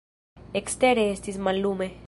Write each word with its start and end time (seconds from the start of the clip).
Ekstere 0.61 1.05
estis 1.11 1.39
mallume. 1.49 1.95